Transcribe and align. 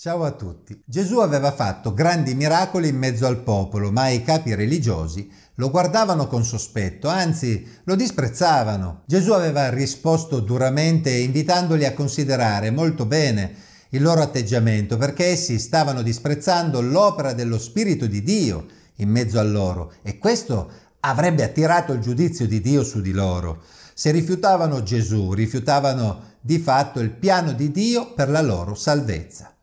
Ciao 0.00 0.22
a 0.22 0.30
tutti. 0.30 0.80
Gesù 0.86 1.18
aveva 1.18 1.50
fatto 1.50 1.92
grandi 1.92 2.36
miracoli 2.36 2.86
in 2.86 2.96
mezzo 2.96 3.26
al 3.26 3.42
popolo, 3.42 3.90
ma 3.90 4.06
i 4.10 4.22
capi 4.22 4.54
religiosi 4.54 5.28
lo 5.56 5.70
guardavano 5.70 6.28
con 6.28 6.44
sospetto, 6.44 7.08
anzi 7.08 7.66
lo 7.82 7.96
disprezzavano. 7.96 9.02
Gesù 9.06 9.32
aveva 9.32 9.70
risposto 9.70 10.38
duramente 10.38 11.10
invitandoli 11.10 11.84
a 11.84 11.94
considerare 11.94 12.70
molto 12.70 13.06
bene 13.06 13.52
il 13.88 14.00
loro 14.00 14.22
atteggiamento, 14.22 14.96
perché 14.98 15.24
essi 15.30 15.58
stavano 15.58 16.02
disprezzando 16.02 16.80
l'opera 16.80 17.32
dello 17.32 17.58
Spirito 17.58 18.06
di 18.06 18.22
Dio 18.22 18.66
in 18.98 19.10
mezzo 19.10 19.40
a 19.40 19.42
loro 19.42 19.94
e 20.02 20.18
questo 20.18 20.70
avrebbe 21.00 21.42
attirato 21.42 21.92
il 21.92 21.98
giudizio 21.98 22.46
di 22.46 22.60
Dio 22.60 22.84
su 22.84 23.00
di 23.00 23.10
loro. 23.10 23.64
Se 23.94 24.12
rifiutavano 24.12 24.84
Gesù, 24.84 25.32
rifiutavano 25.32 26.36
di 26.40 26.60
fatto 26.60 27.00
il 27.00 27.10
piano 27.10 27.50
di 27.50 27.72
Dio 27.72 28.14
per 28.14 28.30
la 28.30 28.42
loro 28.42 28.76
salvezza. 28.76 29.54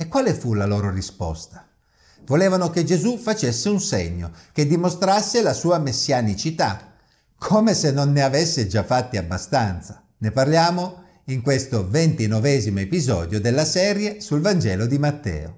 E 0.00 0.06
quale 0.06 0.32
fu 0.32 0.54
la 0.54 0.64
loro 0.64 0.92
risposta? 0.92 1.66
Volevano 2.24 2.70
che 2.70 2.84
Gesù 2.84 3.18
facesse 3.18 3.68
un 3.68 3.80
segno 3.80 4.30
che 4.52 4.64
dimostrasse 4.64 5.42
la 5.42 5.52
sua 5.52 5.78
messianicità, 5.78 6.92
come 7.36 7.74
se 7.74 7.90
non 7.90 8.12
ne 8.12 8.22
avesse 8.22 8.68
già 8.68 8.84
fatti 8.84 9.16
abbastanza. 9.16 10.04
Ne 10.18 10.30
parliamo 10.30 11.02
in 11.24 11.42
questo 11.42 11.88
ventinovesimo 11.88 12.78
episodio 12.78 13.40
della 13.40 13.64
serie 13.64 14.20
sul 14.20 14.40
Vangelo 14.40 14.86
di 14.86 14.98
Matteo. 15.00 15.56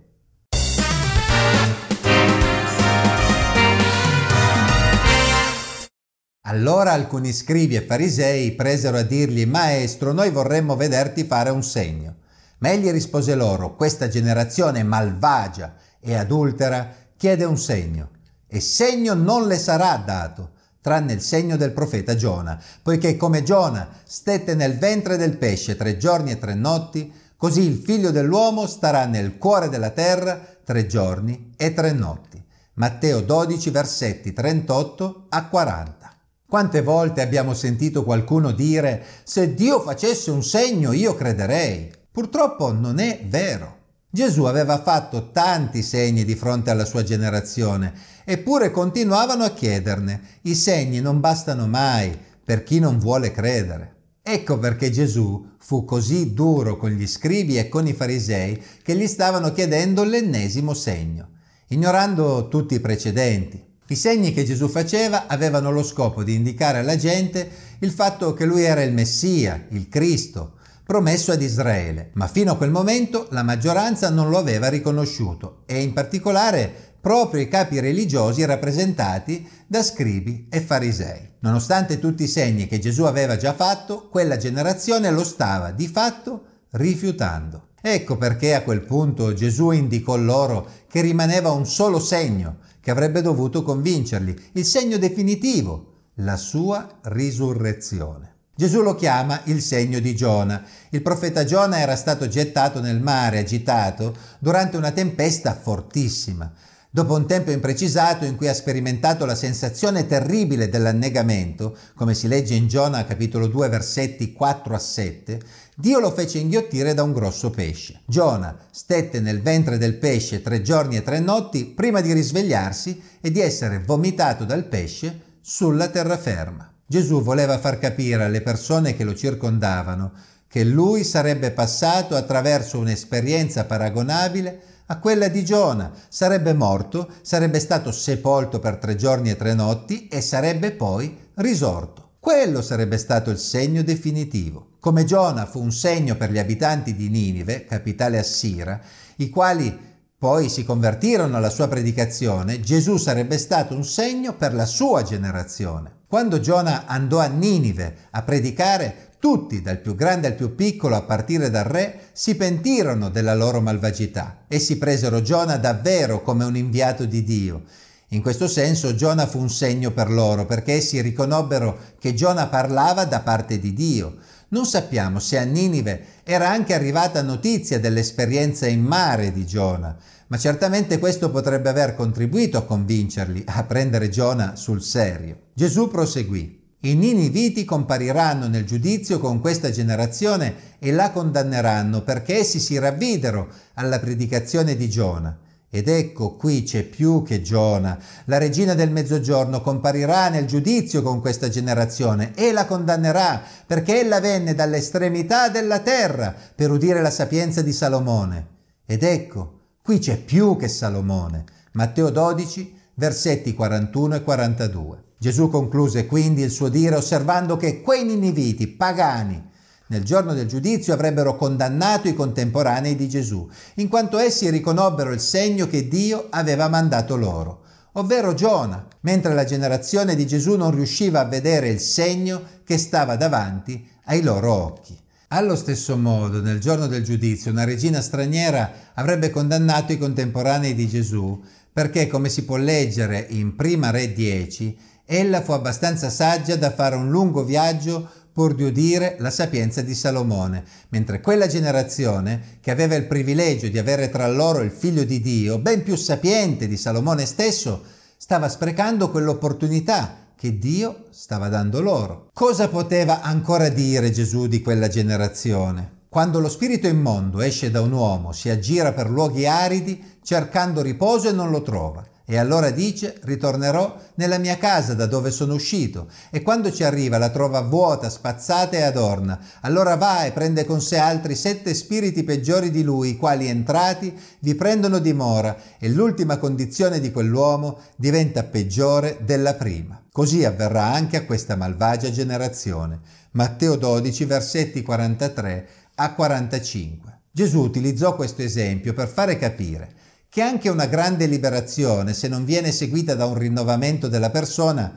Allora 6.44 6.92
alcuni 6.92 7.34
scribi 7.34 7.76
e 7.76 7.82
farisei 7.82 8.52
presero 8.52 8.96
a 8.96 9.02
dirgli, 9.02 9.44
Maestro, 9.44 10.14
noi 10.14 10.30
vorremmo 10.30 10.76
vederti 10.76 11.24
fare 11.24 11.50
un 11.50 11.62
segno. 11.62 12.19
Ma 12.60 12.70
egli 12.70 12.90
rispose 12.90 13.34
loro, 13.34 13.74
questa 13.76 14.08
generazione 14.08 14.82
malvagia 14.82 15.74
e 16.00 16.14
adultera 16.14 16.94
chiede 17.16 17.44
un 17.44 17.58
segno, 17.58 18.10
e 18.46 18.60
segno 18.60 19.14
non 19.14 19.46
le 19.46 19.58
sarà 19.58 19.96
dato, 19.96 20.52
tranne 20.80 21.12
il 21.12 21.20
segno 21.20 21.56
del 21.56 21.72
profeta 21.72 22.14
Giona, 22.16 22.60
poiché 22.82 23.16
come 23.16 23.42
Giona 23.42 23.88
stette 24.04 24.54
nel 24.54 24.78
ventre 24.78 25.16
del 25.16 25.36
pesce 25.36 25.76
tre 25.76 25.96
giorni 25.96 26.32
e 26.32 26.38
tre 26.38 26.54
notti, 26.54 27.12
così 27.36 27.62
il 27.62 27.76
figlio 27.76 28.10
dell'uomo 28.10 28.66
starà 28.66 29.06
nel 29.06 29.38
cuore 29.38 29.68
della 29.68 29.90
terra 29.90 30.40
tre 30.64 30.86
giorni 30.86 31.52
e 31.56 31.72
tre 31.72 31.92
notti. 31.92 32.42
Matteo 32.74 33.20
12 33.20 33.70
versetti 33.70 34.32
38 34.32 35.26
a 35.28 35.46
40. 35.46 36.14
Quante 36.46 36.82
volte 36.82 37.20
abbiamo 37.20 37.54
sentito 37.54 38.04
qualcuno 38.04 38.52
dire 38.52 39.04
se 39.22 39.54
Dio 39.54 39.80
facesse 39.80 40.30
un 40.30 40.42
segno 40.42 40.92
io 40.92 41.14
crederei. 41.14 41.92
Purtroppo 42.12 42.72
non 42.72 42.98
è 42.98 43.24
vero. 43.26 43.78
Gesù 44.10 44.44
aveva 44.44 44.82
fatto 44.82 45.30
tanti 45.30 45.82
segni 45.82 46.24
di 46.24 46.34
fronte 46.34 46.70
alla 46.70 46.84
sua 46.84 47.04
generazione, 47.04 47.92
eppure 48.24 48.72
continuavano 48.72 49.44
a 49.44 49.50
chiederne. 49.50 50.20
I 50.42 50.56
segni 50.56 51.00
non 51.00 51.20
bastano 51.20 51.68
mai 51.68 52.18
per 52.44 52.64
chi 52.64 52.80
non 52.80 52.98
vuole 52.98 53.30
credere. 53.30 53.94
Ecco 54.22 54.58
perché 54.58 54.90
Gesù 54.90 55.54
fu 55.58 55.84
così 55.84 56.34
duro 56.34 56.76
con 56.76 56.90
gli 56.90 57.06
scribi 57.06 57.56
e 57.56 57.68
con 57.68 57.86
i 57.86 57.92
farisei 57.92 58.60
che 58.82 58.96
gli 58.96 59.06
stavano 59.06 59.52
chiedendo 59.52 60.02
l'ennesimo 60.02 60.74
segno, 60.74 61.28
ignorando 61.68 62.48
tutti 62.48 62.74
i 62.74 62.80
precedenti. 62.80 63.64
I 63.86 63.94
segni 63.94 64.32
che 64.32 64.44
Gesù 64.44 64.68
faceva 64.68 65.28
avevano 65.28 65.70
lo 65.70 65.84
scopo 65.84 66.24
di 66.24 66.34
indicare 66.34 66.78
alla 66.78 66.96
gente 66.96 67.48
il 67.78 67.90
fatto 67.90 68.34
che 68.34 68.44
lui 68.44 68.62
era 68.62 68.82
il 68.82 68.92
Messia, 68.92 69.66
il 69.70 69.88
Cristo, 69.88 70.58
promesso 70.90 71.30
ad 71.30 71.40
Israele, 71.40 72.10
ma 72.14 72.26
fino 72.26 72.50
a 72.50 72.56
quel 72.56 72.72
momento 72.72 73.28
la 73.30 73.44
maggioranza 73.44 74.10
non 74.10 74.28
lo 74.28 74.38
aveva 74.38 74.68
riconosciuto 74.68 75.62
e 75.66 75.80
in 75.82 75.92
particolare 75.92 76.96
proprio 77.00 77.40
i 77.40 77.46
capi 77.46 77.78
religiosi 77.78 78.44
rappresentati 78.44 79.48
da 79.68 79.84
scribi 79.84 80.48
e 80.50 80.60
farisei. 80.60 81.34
Nonostante 81.42 82.00
tutti 82.00 82.24
i 82.24 82.26
segni 82.26 82.66
che 82.66 82.80
Gesù 82.80 83.04
aveva 83.04 83.36
già 83.36 83.54
fatto, 83.54 84.08
quella 84.08 84.36
generazione 84.36 85.12
lo 85.12 85.22
stava 85.22 85.70
di 85.70 85.86
fatto 85.86 86.42
rifiutando. 86.70 87.68
Ecco 87.80 88.16
perché 88.16 88.56
a 88.56 88.62
quel 88.62 88.82
punto 88.82 89.32
Gesù 89.32 89.70
indicò 89.70 90.16
loro 90.16 90.66
che 90.88 91.02
rimaneva 91.02 91.52
un 91.52 91.66
solo 91.66 92.00
segno 92.00 92.56
che 92.80 92.90
avrebbe 92.90 93.22
dovuto 93.22 93.62
convincerli, 93.62 94.36
il 94.54 94.64
segno 94.64 94.98
definitivo, 94.98 96.08
la 96.14 96.36
sua 96.36 96.98
risurrezione. 97.02 98.29
Gesù 98.60 98.82
lo 98.82 98.94
chiama 98.94 99.40
il 99.44 99.62
segno 99.62 100.00
di 100.00 100.14
Giona. 100.14 100.62
Il 100.90 101.00
profeta 101.00 101.46
Giona 101.46 101.78
era 101.78 101.96
stato 101.96 102.28
gettato 102.28 102.82
nel 102.82 103.00
mare 103.00 103.38
agitato 103.38 104.14
durante 104.38 104.76
una 104.76 104.90
tempesta 104.90 105.54
fortissima. 105.54 106.52
Dopo 106.90 107.14
un 107.14 107.26
tempo 107.26 107.52
imprecisato 107.52 108.26
in 108.26 108.36
cui 108.36 108.48
ha 108.48 108.52
sperimentato 108.52 109.24
la 109.24 109.34
sensazione 109.34 110.06
terribile 110.06 110.68
dell'annegamento, 110.68 111.74
come 111.94 112.12
si 112.12 112.28
legge 112.28 112.52
in 112.52 112.68
Giona 112.68 113.06
capitolo 113.06 113.46
2 113.46 113.70
versetti 113.70 114.34
4 114.34 114.74
a 114.74 114.78
7, 114.78 115.40
Dio 115.74 115.98
lo 115.98 116.10
fece 116.10 116.36
inghiottire 116.36 116.92
da 116.92 117.02
un 117.02 117.14
grosso 117.14 117.48
pesce. 117.48 118.02
Giona 118.04 118.54
stette 118.70 119.20
nel 119.20 119.40
ventre 119.40 119.78
del 119.78 119.94
pesce 119.94 120.42
tre 120.42 120.60
giorni 120.60 120.96
e 120.96 121.02
tre 121.02 121.18
notti 121.18 121.64
prima 121.64 122.02
di 122.02 122.12
risvegliarsi 122.12 123.00
e 123.22 123.30
di 123.30 123.40
essere 123.40 123.78
vomitato 123.78 124.44
dal 124.44 124.66
pesce 124.66 125.18
sulla 125.40 125.88
terraferma. 125.88 126.69
Gesù 126.90 127.22
voleva 127.22 127.56
far 127.60 127.78
capire 127.78 128.24
alle 128.24 128.40
persone 128.40 128.96
che 128.96 129.04
lo 129.04 129.14
circondavano 129.14 130.10
che 130.48 130.64
lui 130.64 131.04
sarebbe 131.04 131.52
passato 131.52 132.16
attraverso 132.16 132.80
un'esperienza 132.80 133.64
paragonabile 133.64 134.60
a 134.86 134.98
quella 134.98 135.28
di 135.28 135.44
Giona, 135.44 135.92
sarebbe 136.08 136.52
morto, 136.52 137.08
sarebbe 137.22 137.60
stato 137.60 137.92
sepolto 137.92 138.58
per 138.58 138.78
tre 138.78 138.96
giorni 138.96 139.30
e 139.30 139.36
tre 139.36 139.54
notti 139.54 140.08
e 140.08 140.20
sarebbe 140.20 140.72
poi 140.72 141.16
risorto. 141.34 142.14
Quello 142.18 142.60
sarebbe 142.60 142.98
stato 142.98 143.30
il 143.30 143.38
segno 143.38 143.84
definitivo. 143.84 144.70
Come 144.80 145.04
Giona 145.04 145.46
fu 145.46 145.62
un 145.62 145.70
segno 145.70 146.16
per 146.16 146.32
gli 146.32 146.38
abitanti 146.38 146.96
di 146.96 147.08
Ninive, 147.08 147.66
capitale 147.66 148.18
assira, 148.18 148.80
i 149.18 149.30
quali 149.30 149.89
poi 150.20 150.50
si 150.50 150.64
convertirono 150.64 151.38
alla 151.38 151.48
sua 151.48 151.66
predicazione, 151.66 152.60
Gesù 152.60 152.98
sarebbe 152.98 153.38
stato 153.38 153.74
un 153.74 153.86
segno 153.86 154.34
per 154.34 154.52
la 154.52 154.66
sua 154.66 155.02
generazione. 155.02 156.00
Quando 156.06 156.40
Giona 156.40 156.84
andò 156.84 157.20
a 157.20 157.26
Ninive 157.26 158.08
a 158.10 158.20
predicare, 158.20 159.12
tutti, 159.18 159.62
dal 159.62 159.78
più 159.78 159.94
grande 159.94 160.26
al 160.26 160.34
più 160.34 160.54
piccolo, 160.54 160.94
a 160.94 161.00
partire 161.00 161.48
dal 161.48 161.64
re, 161.64 162.08
si 162.12 162.34
pentirono 162.34 163.08
della 163.08 163.34
loro 163.34 163.62
malvagità. 163.62 164.44
Essi 164.46 164.76
presero 164.76 165.22
Giona 165.22 165.56
davvero 165.56 166.20
come 166.20 166.44
un 166.44 166.54
inviato 166.54 167.06
di 167.06 167.24
Dio. 167.24 167.62
In 168.08 168.20
questo 168.20 168.46
senso 168.46 168.94
Giona 168.94 169.26
fu 169.26 169.38
un 169.38 169.48
segno 169.48 169.90
per 169.90 170.10
loro, 170.10 170.44
perché 170.44 170.74
essi 170.74 171.00
riconobbero 171.00 171.78
che 171.98 172.12
Giona 172.12 172.46
parlava 172.48 173.06
da 173.06 173.20
parte 173.20 173.58
di 173.58 173.72
Dio. 173.72 174.16
Non 174.52 174.66
sappiamo 174.66 175.20
se 175.20 175.38
a 175.38 175.44
Ninive 175.44 176.04
era 176.24 176.50
anche 176.50 176.74
arrivata 176.74 177.22
notizia 177.22 177.78
dell'esperienza 177.78 178.66
in 178.66 178.82
mare 178.82 179.32
di 179.32 179.46
Giona, 179.46 179.96
ma 180.26 180.38
certamente 180.38 180.98
questo 180.98 181.30
potrebbe 181.30 181.68
aver 181.68 181.94
contribuito 181.94 182.58
a 182.58 182.64
convincerli 182.64 183.44
a 183.46 183.62
prendere 183.62 184.08
Giona 184.08 184.56
sul 184.56 184.82
serio. 184.82 185.50
Gesù 185.54 185.88
proseguì. 185.88 186.58
I 186.80 186.94
niniviti 186.96 187.64
compariranno 187.64 188.48
nel 188.48 188.64
giudizio 188.64 189.20
con 189.20 189.38
questa 189.40 189.70
generazione 189.70 190.78
e 190.80 190.90
la 190.90 191.12
condanneranno 191.12 192.02
perché 192.02 192.38
essi 192.38 192.58
si 192.58 192.76
ravvidero 192.76 193.48
alla 193.74 194.00
predicazione 194.00 194.74
di 194.74 194.90
Giona. 194.90 195.38
Ed 195.70 195.88
ecco 195.88 196.34
qui 196.34 196.64
c'è 196.64 196.82
più 196.82 197.22
che 197.22 197.42
Giona. 197.42 197.98
La 198.24 198.38
regina 198.38 198.74
del 198.74 198.90
mezzogiorno 198.90 199.60
comparirà 199.60 200.28
nel 200.28 200.46
giudizio 200.46 201.00
con 201.02 201.20
questa 201.20 201.48
generazione 201.48 202.32
e 202.34 202.52
la 202.52 202.66
condannerà 202.66 203.40
perché 203.66 204.00
ella 204.00 204.20
venne 204.20 204.54
dall'estremità 204.54 205.48
della 205.48 205.78
terra 205.78 206.34
per 206.54 206.70
udire 206.70 207.00
la 207.00 207.10
sapienza 207.10 207.62
di 207.62 207.72
Salomone. 207.72 208.46
Ed 208.84 209.04
ecco, 209.04 209.58
Qui 209.82 209.98
c'è 209.98 210.18
più 210.18 210.56
che 210.56 210.68
Salomone. 210.68 211.44
Matteo 211.72 212.10
12, 212.10 212.76
versetti 212.94 213.54
41 213.54 214.14
e 214.14 214.22
42. 214.22 215.04
Gesù 215.18 215.48
concluse 215.48 216.06
quindi 216.06 216.42
il 216.42 216.50
suo 216.50 216.68
dire 216.68 216.94
osservando 216.94 217.56
che 217.56 217.80
quei 217.80 218.04
niniviti 218.04 218.68
pagani 218.68 219.49
nel 219.90 220.04
giorno 220.04 220.34
del 220.34 220.46
giudizio 220.46 220.94
avrebbero 220.94 221.36
condannato 221.36 222.08
i 222.08 222.14
contemporanei 222.14 222.94
di 222.94 223.08
Gesù, 223.08 223.48
in 223.74 223.88
quanto 223.88 224.18
essi 224.18 224.48
riconobbero 224.48 225.12
il 225.12 225.20
segno 225.20 225.66
che 225.66 225.88
Dio 225.88 226.28
aveva 226.30 226.68
mandato 226.68 227.16
loro, 227.16 227.62
ovvero 227.92 228.34
Giona, 228.34 228.86
mentre 229.00 229.34
la 229.34 229.44
generazione 229.44 230.14
di 230.14 230.26
Gesù 230.26 230.56
non 230.56 230.70
riusciva 230.70 231.20
a 231.20 231.24
vedere 231.24 231.68
il 231.68 231.80
segno 231.80 232.42
che 232.64 232.78
stava 232.78 233.16
davanti 233.16 233.84
ai 234.04 234.22
loro 234.22 234.52
occhi. 234.52 234.96
Allo 235.28 235.56
stesso 235.56 235.96
modo, 235.96 236.40
nel 236.40 236.60
giorno 236.60 236.86
del 236.86 237.02
giudizio, 237.02 237.50
una 237.50 237.64
regina 237.64 238.00
straniera 238.00 238.70
avrebbe 238.94 239.30
condannato 239.30 239.92
i 239.92 239.98
contemporanei 239.98 240.74
di 240.74 240.88
Gesù 240.88 241.40
perché, 241.72 242.06
come 242.06 242.28
si 242.28 242.44
può 242.44 242.56
leggere 242.56 243.26
in 243.30 243.56
Prima 243.56 243.90
Re 243.90 244.12
10, 244.12 244.76
ella 245.04 245.42
fu 245.42 245.50
abbastanza 245.50 246.08
saggia 246.08 246.54
da 246.54 246.70
fare 246.70 246.94
un 246.94 247.10
lungo 247.10 247.42
viaggio 247.42 248.08
pur 248.32 248.54
di 248.54 248.62
udire 248.62 249.16
la 249.18 249.30
sapienza 249.30 249.82
di 249.82 249.94
Salomone, 249.94 250.64
mentre 250.90 251.20
quella 251.20 251.46
generazione, 251.46 252.58
che 252.60 252.70
aveva 252.70 252.94
il 252.94 253.06
privilegio 253.06 253.68
di 253.68 253.78
avere 253.78 254.08
tra 254.10 254.28
loro 254.28 254.60
il 254.60 254.70
figlio 254.70 255.04
di 255.04 255.20
Dio, 255.20 255.58
ben 255.58 255.82
più 255.82 255.96
sapiente 255.96 256.68
di 256.68 256.76
Salomone 256.76 257.26
stesso, 257.26 257.82
stava 258.16 258.48
sprecando 258.48 259.10
quell'opportunità 259.10 260.28
che 260.36 260.58
Dio 260.58 261.04
stava 261.10 261.48
dando 261.48 261.80
loro. 261.80 262.30
Cosa 262.32 262.68
poteva 262.68 263.20
ancora 263.20 263.68
dire 263.68 264.10
Gesù 264.10 264.46
di 264.46 264.62
quella 264.62 264.88
generazione? 264.88 265.98
Quando 266.08 266.40
lo 266.40 266.48
spirito 266.48 266.88
immondo 266.88 267.40
esce 267.40 267.70
da 267.70 267.80
un 267.80 267.92
uomo, 267.92 268.32
si 268.32 268.48
aggira 268.48 268.92
per 268.92 269.08
luoghi 269.08 269.46
aridi 269.46 270.18
cercando 270.22 270.82
riposo 270.82 271.28
e 271.28 271.32
non 271.32 271.50
lo 271.50 271.62
trova. 271.62 272.04
E 272.30 272.38
allora 272.38 272.70
dice, 272.70 273.18
ritornerò 273.22 273.98
nella 274.14 274.38
mia 274.38 274.56
casa 274.56 274.94
da 274.94 275.06
dove 275.06 275.32
sono 275.32 275.54
uscito. 275.54 276.08
E 276.30 276.42
quando 276.42 276.70
ci 276.70 276.84
arriva 276.84 277.18
la 277.18 277.30
trova 277.30 277.60
vuota, 277.60 278.08
spazzata 278.08 278.76
e 278.76 278.82
adorna. 278.82 279.36
Allora 279.62 279.96
va 279.96 280.24
e 280.24 280.30
prende 280.30 280.64
con 280.64 280.80
sé 280.80 280.96
altri 280.96 281.34
sette 281.34 281.74
spiriti 281.74 282.22
peggiori 282.22 282.70
di 282.70 282.84
lui, 282.84 283.08
i 283.08 283.16
quali 283.16 283.48
entrati 283.48 284.16
vi 284.38 284.54
prendono 284.54 285.00
dimora 285.00 285.56
e 285.76 285.88
l'ultima 285.88 286.38
condizione 286.38 287.00
di 287.00 287.10
quell'uomo 287.10 287.80
diventa 287.96 288.44
peggiore 288.44 289.18
della 289.24 289.54
prima. 289.54 290.00
Così 290.12 290.44
avverrà 290.44 290.84
anche 290.84 291.16
a 291.16 291.24
questa 291.24 291.56
malvagia 291.56 292.12
generazione. 292.12 293.00
Matteo 293.32 293.74
12, 293.74 294.24
versetti 294.24 294.82
43 294.82 295.68
a 295.96 296.14
45. 296.14 297.18
Gesù 297.32 297.58
utilizzò 297.58 298.14
questo 298.14 298.42
esempio 298.42 298.94
per 298.94 299.08
fare 299.08 299.36
capire 299.36 299.98
che 300.30 300.42
anche 300.42 300.68
una 300.68 300.86
grande 300.86 301.26
liberazione, 301.26 302.14
se 302.14 302.28
non 302.28 302.44
viene 302.44 302.70
seguita 302.70 303.16
da 303.16 303.26
un 303.26 303.36
rinnovamento 303.36 304.06
della 304.06 304.30
persona, 304.30 304.94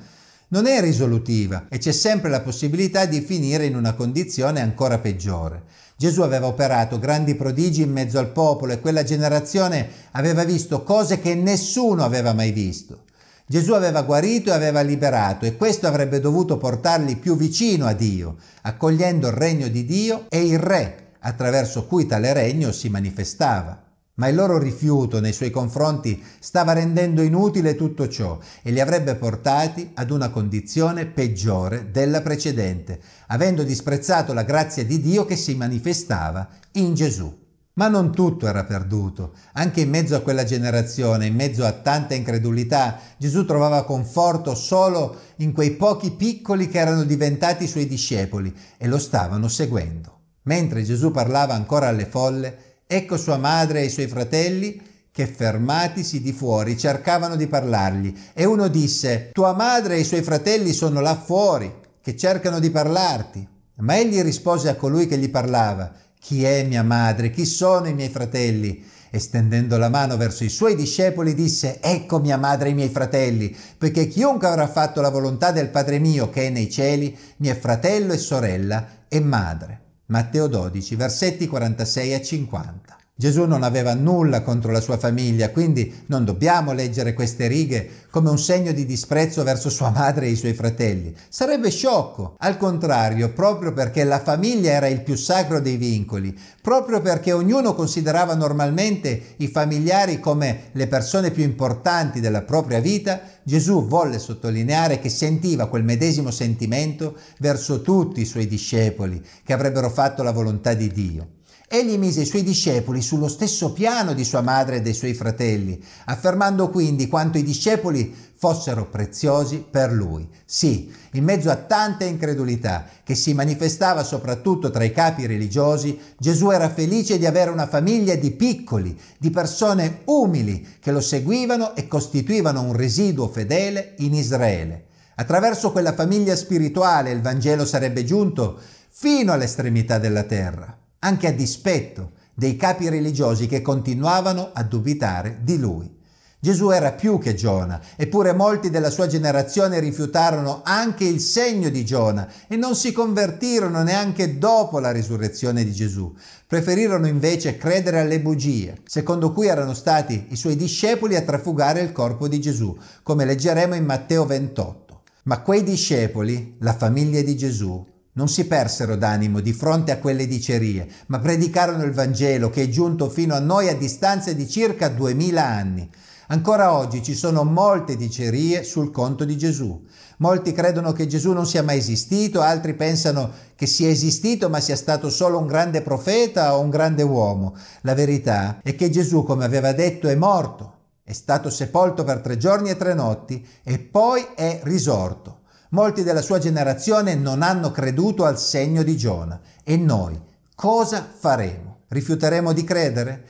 non 0.49 0.67
è 0.67 0.79
risolutiva 0.79 1.65
e 1.69 1.79
c'è 1.79 1.91
sempre 1.91 2.29
la 2.29 2.41
possibilità 2.41 3.05
di 3.05 3.19
finire 3.19 3.65
in 3.65 3.75
una 3.75 3.93
condizione 3.93 4.61
ancora 4.61 4.99
peggiore. 4.99 5.63
Gesù 5.97 6.21
aveva 6.21 6.45
operato 6.45 6.99
grandi 6.99 7.33
prodigi 7.33 7.81
in 7.81 7.91
mezzo 7.91 8.19
al 8.19 8.31
popolo 8.31 8.73
e 8.73 8.79
quella 8.79 9.01
generazione 9.01 9.89
aveva 10.11 10.43
visto 10.43 10.83
cose 10.83 11.19
che 11.19 11.33
nessuno 11.33 12.03
aveva 12.03 12.33
mai 12.33 12.51
visto. 12.51 13.05
Gesù 13.47 13.73
aveva 13.73 14.03
guarito 14.03 14.51
e 14.51 14.53
aveva 14.53 14.81
liberato 14.81 15.45
e 15.45 15.57
questo 15.57 15.87
avrebbe 15.87 16.19
dovuto 16.19 16.57
portarli 16.57 17.15
più 17.15 17.35
vicino 17.35 17.87
a 17.87 17.93
Dio, 17.93 18.35
accogliendo 18.61 19.27
il 19.29 19.33
regno 19.33 19.67
di 19.67 19.83
Dio 19.83 20.25
e 20.29 20.45
il 20.45 20.59
Re, 20.59 21.13
attraverso 21.21 21.87
cui 21.87 22.05
tale 22.05 22.33
regno 22.33 22.71
si 22.71 22.89
manifestava. 22.89 23.82
Ma 24.15 24.27
il 24.27 24.35
loro 24.35 24.59
rifiuto 24.59 25.19
nei 25.19 25.33
suoi 25.33 25.49
confronti 25.49 26.23
stava 26.39 26.73
rendendo 26.73 27.23
inutile 27.23 27.75
tutto 27.75 28.07
ciò 28.07 28.37
e 28.61 28.69
li 28.69 28.79
avrebbe 28.79 29.15
portati 29.15 29.89
ad 29.95 30.11
una 30.11 30.29
condizione 30.29 31.07
peggiore 31.07 31.89
della 31.89 32.21
precedente, 32.21 32.99
avendo 33.27 33.63
disprezzato 33.63 34.33
la 34.33 34.43
grazia 34.43 34.85
di 34.85 35.01
Dio 35.01 35.25
che 35.25 35.35
si 35.35 35.55
manifestava 35.55 36.47
in 36.73 36.93
Gesù. 36.93 37.41
Ma 37.75 37.87
non 37.87 38.11
tutto 38.11 38.45
era 38.45 38.65
perduto. 38.65 39.33
Anche 39.53 39.81
in 39.81 39.89
mezzo 39.89 40.15
a 40.15 40.21
quella 40.21 40.43
generazione, 40.43 41.25
in 41.25 41.33
mezzo 41.33 41.65
a 41.65 41.71
tanta 41.71 42.13
incredulità, 42.13 42.99
Gesù 43.17 43.45
trovava 43.45 43.83
conforto 43.83 44.53
solo 44.53 45.17
in 45.37 45.53
quei 45.53 45.71
pochi 45.71 46.11
piccoli 46.11 46.67
che 46.67 46.77
erano 46.77 47.03
diventati 47.03 47.65
suoi 47.65 47.87
discepoli 47.87 48.53
e 48.77 48.87
lo 48.87 48.99
stavano 48.99 49.47
seguendo. 49.47 50.19
Mentre 50.43 50.83
Gesù 50.83 51.09
parlava 51.09 51.55
ancora 51.55 51.87
alle 51.87 52.05
folle, 52.05 52.72
Ecco 52.85 53.17
sua 53.17 53.37
madre 53.37 53.81
e 53.81 53.85
i 53.85 53.89
suoi 53.89 54.07
fratelli 54.07 54.91
che 55.11 55.27
fermatisi 55.27 56.21
di 56.21 56.33
fuori 56.33 56.77
cercavano 56.77 57.35
di 57.35 57.47
parlargli 57.47 58.13
e 58.33 58.45
uno 58.45 58.67
disse 58.67 59.29
Tua 59.31 59.53
madre 59.53 59.95
e 59.95 59.99
i 59.99 60.03
suoi 60.03 60.23
fratelli 60.23 60.73
sono 60.73 61.01
là 61.01 61.15
fuori 61.15 61.71
che 62.01 62.17
cercano 62.17 62.59
di 62.59 62.71
parlarti. 62.71 63.47
Ma 63.75 63.97
egli 63.97 64.21
rispose 64.21 64.69
a 64.69 64.75
colui 64.75 65.07
che 65.07 65.17
gli 65.17 65.29
parlava 65.29 65.91
Chi 66.19 66.43
è 66.43 66.63
mia 66.63 66.83
madre? 66.83 67.29
Chi 67.29 67.45
sono 67.45 67.87
i 67.87 67.93
miei 67.93 68.09
fratelli? 68.09 68.83
E 69.11 69.19
stendendo 69.19 69.77
la 69.77 69.89
mano 69.89 70.17
verso 70.17 70.43
i 70.43 70.49
suoi 70.49 70.75
discepoli 70.75 71.35
disse 71.35 71.79
Ecco 71.79 72.19
mia 72.19 72.37
madre 72.37 72.69
e 72.69 72.71
i 72.71 72.75
miei 72.75 72.89
fratelli, 72.89 73.55
poiché 73.77 74.07
chiunque 74.07 74.47
avrà 74.47 74.67
fatto 74.67 75.01
la 75.01 75.09
volontà 75.09 75.51
del 75.51 75.69
Padre 75.69 75.99
mio 75.99 76.31
che 76.31 76.47
è 76.47 76.49
nei 76.49 76.69
cieli, 76.71 77.15
mio 77.37 77.53
fratello 77.53 78.13
e 78.13 78.17
sorella 78.17 78.87
e 79.07 79.19
madre. 79.19 79.82
Matteo 80.07 80.47
12, 80.47 80.95
versetti 80.95 81.47
46 81.47 82.13
a 82.13 82.21
50. 82.21 83.02
Gesù 83.15 83.45
non 83.45 83.61
aveva 83.61 83.93
nulla 83.93 84.41
contro 84.41 84.71
la 84.71 84.81
sua 84.81 84.97
famiglia, 84.97 85.51
quindi 85.51 86.01
non 86.07 86.25
dobbiamo 86.25 86.73
leggere 86.73 87.13
queste 87.13 87.45
righe 87.45 88.07
come 88.09 88.31
un 88.31 88.39
segno 88.39 88.71
di 88.71 88.87
disprezzo 88.87 89.43
verso 89.43 89.69
sua 89.69 89.91
madre 89.91 90.25
e 90.25 90.31
i 90.31 90.35
suoi 90.35 90.55
fratelli. 90.55 91.13
Sarebbe 91.29 91.69
sciocco. 91.69 92.35
Al 92.39 92.57
contrario, 92.57 93.31
proprio 93.31 93.71
perché 93.71 94.03
la 94.03 94.19
famiglia 94.19 94.71
era 94.71 94.87
il 94.87 95.03
più 95.03 95.15
sacro 95.15 95.61
dei 95.61 95.77
vincoli, 95.77 96.35
proprio 96.59 97.01
perché 97.01 97.33
ognuno 97.33 97.75
considerava 97.75 98.33
normalmente 98.33 99.35
i 99.37 99.47
familiari 99.47 100.19
come 100.19 100.71
le 100.71 100.87
persone 100.87 101.29
più 101.29 101.43
importanti 101.43 102.19
della 102.19 102.41
propria 102.41 102.79
vita, 102.79 103.21
Gesù 103.43 103.85
volle 103.85 104.17
sottolineare 104.17 104.97
che 104.97 105.09
sentiva 105.09 105.67
quel 105.67 105.83
medesimo 105.83 106.31
sentimento 106.31 107.15
verso 107.37 107.83
tutti 107.83 108.21
i 108.21 108.25
suoi 108.25 108.47
discepoli 108.47 109.23
che 109.43 109.53
avrebbero 109.53 109.91
fatto 109.91 110.23
la 110.23 110.31
volontà 110.31 110.73
di 110.73 110.91
Dio. 110.91 111.27
Egli 111.75 111.97
mise 111.97 112.21
i 112.21 112.25
suoi 112.25 112.43
discepoli 112.43 113.01
sullo 113.01 113.27
stesso 113.27 113.73
piano 113.73 114.13
di 114.13 114.23
sua 114.23 114.41
madre 114.41 114.75
e 114.75 114.81
dei 114.81 114.93
suoi 114.93 115.15
fratelli, 115.15 115.83
affermando 116.05 116.69
quindi 116.69 117.07
quanto 117.07 117.39
i 117.39 117.43
discepoli 117.43 118.15
fossero 118.35 118.87
preziosi 118.87 119.65
per 119.67 119.91
lui. 119.91 120.29
Sì, 120.45 120.93
in 121.13 121.23
mezzo 121.23 121.49
a 121.49 121.55
tanta 121.55 122.05
incredulità 122.05 122.85
che 123.03 123.15
si 123.15 123.33
manifestava 123.33 124.03
soprattutto 124.03 124.69
tra 124.69 124.83
i 124.83 124.91
capi 124.91 125.25
religiosi, 125.25 125.99
Gesù 126.15 126.51
era 126.51 126.69
felice 126.69 127.17
di 127.17 127.25
avere 127.25 127.49
una 127.49 127.65
famiglia 127.67 128.13
di 128.13 128.29
piccoli, 128.29 128.95
di 129.17 129.31
persone 129.31 130.01
umili 130.03 130.75
che 130.79 130.91
lo 130.91 131.01
seguivano 131.01 131.75
e 131.75 131.87
costituivano 131.87 132.61
un 132.61 132.73
residuo 132.73 133.27
fedele 133.29 133.95
in 133.97 134.13
Israele. 134.13 134.89
Attraverso 135.15 135.71
quella 135.71 135.93
famiglia 135.93 136.35
spirituale 136.35 137.09
il 137.09 137.21
Vangelo 137.21 137.65
sarebbe 137.65 138.03
giunto 138.03 138.59
fino 138.89 139.33
all'estremità 139.33 139.97
della 139.97 140.21
terra 140.21 140.77
anche 141.03 141.27
a 141.27 141.31
dispetto 141.31 142.13
dei 142.33 142.55
capi 142.55 142.89
religiosi 142.89 143.45
che 143.45 143.61
continuavano 143.61 144.51
a 144.53 144.63
dubitare 144.63 145.39
di 145.41 145.57
lui. 145.59 146.01
Gesù 146.39 146.71
era 146.71 146.91
più 146.91 147.19
che 147.19 147.35
Giona, 147.35 147.79
eppure 147.95 148.33
molti 148.33 148.69
della 148.69 148.89
sua 148.89 149.07
generazione 149.07 149.79
rifiutarono 149.79 150.61
anche 150.65 151.05
il 151.05 151.21
segno 151.21 151.69
di 151.69 151.85
Giona 151.85 152.29
e 152.49 152.57
non 152.57 152.75
si 152.75 152.91
convertirono 152.91 153.81
neanche 153.81 154.37
dopo 154.37 154.79
la 154.79 154.91
risurrezione 154.91 155.63
di 155.63 155.71
Gesù. 155.71 156.13
Preferirono 156.45 157.07
invece 157.07 157.55
credere 157.55 158.01
alle 158.01 158.19
bugie, 158.19 158.79
secondo 158.85 159.31
cui 159.31 159.47
erano 159.47 159.73
stati 159.73 160.25
i 160.31 160.35
suoi 160.35 160.57
discepoli 160.57 161.15
a 161.15 161.21
trafugare 161.21 161.79
il 161.79 161.93
corpo 161.93 162.27
di 162.27 162.41
Gesù, 162.41 162.77
come 163.03 163.23
leggeremo 163.23 163.75
in 163.75 163.85
Matteo 163.85 164.25
28. 164.25 165.01
Ma 165.23 165.39
quei 165.39 165.63
discepoli, 165.63 166.57
la 166.59 166.73
famiglia 166.73 167.21
di 167.21 167.37
Gesù, 167.37 167.85
non 168.13 168.27
si 168.27 168.45
persero 168.45 168.95
d'animo 168.95 169.39
di 169.39 169.53
fronte 169.53 169.91
a 169.91 169.97
quelle 169.97 170.27
dicerie, 170.27 170.87
ma 171.07 171.19
predicarono 171.19 171.83
il 171.83 171.93
Vangelo 171.93 172.49
che 172.49 172.63
è 172.63 172.69
giunto 172.69 173.09
fino 173.09 173.33
a 173.33 173.39
noi 173.39 173.69
a 173.69 173.75
distanza 173.75 174.33
di 174.33 174.47
circa 174.47 174.89
duemila 174.89 175.43
anni. 175.43 175.89
Ancora 176.27 176.73
oggi 176.73 177.03
ci 177.03 177.15
sono 177.15 177.43
molte 177.43 177.95
dicerie 177.95 178.63
sul 178.63 178.91
conto 178.91 179.25
di 179.25 179.37
Gesù. 179.37 179.85
Molti 180.17 180.51
credono 180.51 180.91
che 180.93 181.05
Gesù 181.05 181.31
non 181.33 181.45
sia 181.45 181.63
mai 181.63 181.79
esistito, 181.79 182.41
altri 182.41 182.75
pensano 182.75 183.29
che 183.55 183.65
sia 183.65 183.89
esistito 183.89 184.49
ma 184.49 184.59
sia 184.59 184.75
stato 184.75 185.09
solo 185.09 185.37
un 185.37 185.47
grande 185.47 185.81
profeta 185.81 186.55
o 186.55 186.61
un 186.61 186.69
grande 186.69 187.03
uomo. 187.03 187.55
La 187.81 187.93
verità 187.93 188.59
è 188.63 188.75
che 188.75 188.89
Gesù, 188.89 189.23
come 189.23 189.43
aveva 189.43 189.73
detto, 189.73 190.07
è 190.07 190.15
morto, 190.15 190.73
è 191.03 191.13
stato 191.13 191.49
sepolto 191.49 192.03
per 192.03 192.19
tre 192.19 192.37
giorni 192.37 192.69
e 192.69 192.77
tre 192.77 192.93
notti 192.93 193.45
e 193.63 193.79
poi 193.79 194.25
è 194.35 194.61
risorto. 194.63 195.41
Molti 195.73 196.03
della 196.03 196.21
sua 196.21 196.37
generazione 196.37 197.15
non 197.15 197.41
hanno 197.41 197.71
creduto 197.71 198.25
al 198.25 198.39
segno 198.39 198.83
di 198.83 198.95
Giona. 198.95 199.41
E 199.63 199.75
noi 199.75 200.19
cosa 200.53 201.03
faremo? 201.03 201.85
Rifiuteremo 201.87 202.53
di 202.53 202.63
credere? 202.63 203.25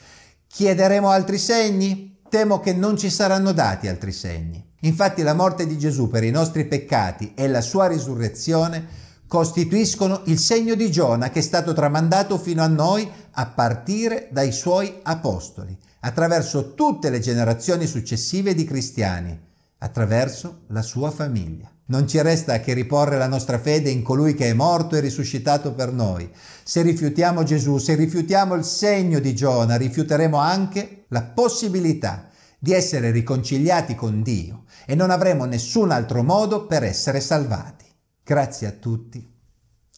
Chiederemo 0.48 1.08
altri 1.08 1.38
segni? 1.38 2.20
Temo 2.28 2.60
che 2.60 2.74
non 2.74 2.98
ci 2.98 3.10
saranno 3.10 3.54
dati 3.54 3.88
altri 3.88 4.12
segni. 4.12 4.62
Infatti 4.82 5.22
la 5.22 5.34
morte 5.34 5.66
di 5.66 5.78
Gesù 5.78 6.10
per 6.10 6.26
i 6.26 6.32
nostri 6.32 6.66
peccati 6.66 7.34
e 7.34 7.48
la 7.48 7.62
sua 7.62 7.88
risurrezione 7.88 8.88
costituiscono 9.26 10.24
il 10.26 10.38
segno 10.38 10.76
di 10.76 10.92
Giona 10.92 11.30
che 11.30 11.40
è 11.40 11.44
stato 11.44 11.72
tramandato 11.72 12.38
fino 12.38 12.62
a 12.62 12.68
noi 12.68 13.10
a 13.32 13.46
partire 13.46 14.28
dai 14.32 14.52
suoi 14.52 15.00
apostoli, 15.04 15.78
attraverso 16.02 16.74
tutte 16.74 17.10
le 17.10 17.22
generazioni 17.22 17.88
successive 17.88 18.54
di 18.54 18.66
cristiani, 18.66 19.40
attraverso 19.78 20.64
la 20.68 20.82
sua 20.82 21.10
famiglia. 21.10 21.73
Non 21.86 22.08
ci 22.08 22.22
resta 22.22 22.60
che 22.62 22.74
riporre 22.74 23.18
la 23.18 23.28
nostra 23.28 23.60
fede 23.60 23.90
in 23.90 24.04
colui 24.04 24.36
che 24.36 24.50
è 24.50 24.54
morto 24.54 24.96
e 24.96 25.02
risuscitato 25.02 25.74
per 25.74 25.92
noi. 25.92 26.30
Se 26.64 26.82
rifiutiamo 26.82 27.44
Gesù, 27.44 27.78
se 27.78 27.96
rifiutiamo 27.96 28.54
il 28.54 28.64
segno 28.64 29.20
di 29.20 29.36
Giona, 29.36 29.76
rifiuteremo 29.76 30.38
anche 30.38 31.06
la 31.10 31.24
possibilità 31.24 32.30
di 32.58 32.72
essere 32.72 33.12
riconciliati 33.12 33.96
con 33.96 34.22
Dio 34.22 34.64
e 34.86 34.96
non 34.96 35.10
avremo 35.10 35.44
nessun 35.44 35.92
altro 35.92 36.24
modo 36.24 36.66
per 36.66 36.84
essere 36.84 37.20
salvati. 37.20 37.86
Grazie 38.24 38.68
a 38.68 38.72
tutti. 38.72 39.30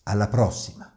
Alla 0.06 0.28
prossima! 0.28 0.95